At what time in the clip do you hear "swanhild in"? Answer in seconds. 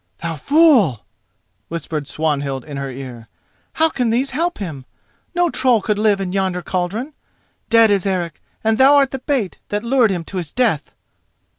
2.07-2.77